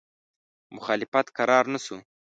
[0.75, 1.97] مخالفت کرار نه شو.